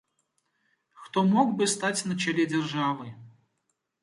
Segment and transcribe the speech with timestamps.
[1.01, 3.07] Хто мог бы стаць на чале дзяржавы?